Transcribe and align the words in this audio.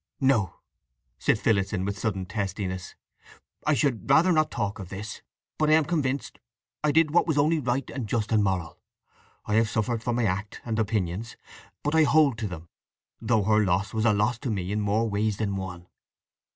"No," 0.19 0.55
said 1.19 1.37
Phillotson, 1.37 1.85
with 1.85 1.95
sudden 1.99 2.25
testiness. 2.25 2.95
"I 3.67 3.77
would 3.83 4.09
rather 4.09 4.31
not 4.31 4.49
talk 4.49 4.79
of 4.79 4.89
this, 4.89 5.21
but—I 5.59 5.73
am 5.73 5.85
convinced 5.85 6.39
I 6.83 6.91
did 6.91 7.09
only 7.09 7.13
what 7.13 7.27
was 7.27 7.37
right, 7.37 7.87
and 7.91 8.07
just, 8.07 8.31
and 8.31 8.43
moral. 8.43 8.79
I 9.45 9.53
have 9.57 9.69
suffered 9.69 10.01
for 10.01 10.11
my 10.11 10.25
act 10.25 10.59
and 10.65 10.79
opinions, 10.79 11.37
but 11.83 11.93
I 11.93 12.01
hold 12.01 12.39
to 12.39 12.47
them; 12.47 12.67
though 13.21 13.43
her 13.43 13.63
loss 13.63 13.93
was 13.93 14.05
a 14.05 14.11
loss 14.11 14.39
to 14.39 14.49
me 14.49 14.71
in 14.71 14.81
more 14.81 15.07
ways 15.07 15.37
than 15.37 15.55
one!" 15.55 15.85